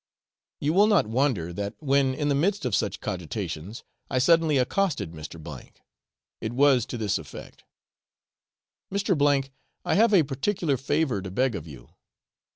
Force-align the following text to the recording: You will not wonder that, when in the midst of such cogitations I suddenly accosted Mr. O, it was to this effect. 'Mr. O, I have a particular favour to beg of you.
You 0.59 0.73
will 0.73 0.87
not 0.87 1.05
wonder 1.05 1.53
that, 1.53 1.75
when 1.77 2.15
in 2.15 2.27
the 2.27 2.33
midst 2.33 2.65
of 2.65 2.73
such 2.73 3.01
cogitations 3.01 3.83
I 4.09 4.17
suddenly 4.17 4.57
accosted 4.57 5.11
Mr. 5.11 5.39
O, 5.63 5.69
it 6.41 6.53
was 6.53 6.87
to 6.87 6.97
this 6.97 7.19
effect. 7.19 7.65
'Mr. 8.91 9.15
O, 9.45 9.49
I 9.85 9.93
have 9.93 10.11
a 10.15 10.23
particular 10.23 10.75
favour 10.77 11.21
to 11.21 11.29
beg 11.29 11.53
of 11.53 11.67
you. 11.67 11.89